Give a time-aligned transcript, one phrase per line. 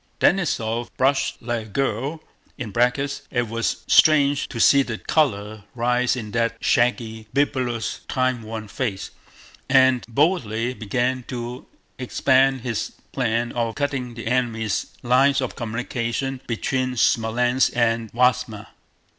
[0.19, 2.23] Denísov blushed like a girl
[2.57, 9.11] (it was strange to see the color rise in that shaggy, bibulous, time worn face)
[9.69, 11.67] and boldly began to
[11.99, 18.69] expound his plan of cutting the enemy's lines of communication between Smolénsk and Vyázma.